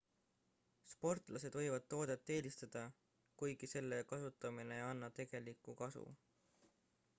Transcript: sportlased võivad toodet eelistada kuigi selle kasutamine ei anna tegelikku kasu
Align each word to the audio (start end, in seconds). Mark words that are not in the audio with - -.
sportlased 0.93 1.57
võivad 1.57 1.85
toodet 1.95 2.31
eelistada 2.37 2.83
kuigi 3.43 3.71
selle 3.75 4.01
kasutamine 4.15 4.79
ei 4.81 4.87
anna 4.89 5.13
tegelikku 5.21 5.79
kasu 5.85 6.11